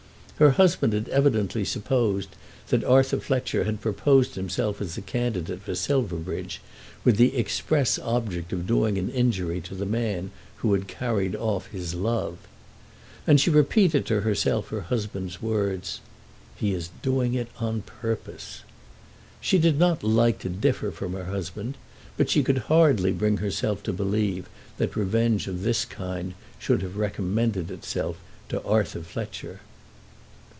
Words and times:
Her 0.41 0.49
husband 0.57 0.93
had 0.93 1.07
evidently 1.09 1.63
supposed 1.63 2.29
that 2.69 2.83
Arthur 2.83 3.19
Fletcher 3.19 3.63
had 3.65 3.79
proposed 3.79 4.33
himself 4.33 4.81
as 4.81 4.97
a 4.97 5.01
candidate 5.03 5.61
for 5.61 5.75
Silverbridge, 5.75 6.61
with 7.03 7.17
the 7.17 7.35
express 7.37 7.99
object 7.99 8.51
of 8.51 8.65
doing 8.65 8.97
an 8.97 9.11
injury 9.11 9.61
to 9.61 9.75
the 9.75 9.85
man 9.85 10.31
who 10.55 10.73
had 10.73 10.87
carried 10.87 11.35
off 11.35 11.67
his 11.67 11.93
love. 11.93 12.39
And 13.27 13.39
she 13.39 13.51
repeated 13.51 14.03
to 14.07 14.21
herself 14.21 14.69
her 14.69 14.81
husband's 14.81 15.43
words, 15.43 15.99
"He 16.55 16.73
is 16.73 16.89
doing 17.03 17.35
it 17.35 17.49
on 17.59 17.83
purpose." 17.83 18.61
She 19.41 19.59
did 19.59 19.77
not 19.77 20.03
like 20.03 20.39
to 20.39 20.49
differ 20.49 20.89
from 20.89 21.13
her 21.13 21.25
husband, 21.25 21.77
but 22.17 22.31
she 22.31 22.41
could 22.41 22.57
hardly 22.65 23.11
bring 23.11 23.37
herself 23.37 23.83
to 23.83 23.93
believe 23.93 24.49
that 24.79 24.95
revenge 24.95 25.45
of 25.47 25.61
this 25.61 25.85
kind 25.85 26.33
should 26.57 26.81
have 26.81 26.97
recommended 26.97 27.69
itself 27.69 28.17
to 28.49 28.59
Arthur 28.63 29.03
Fletcher. 29.03 29.59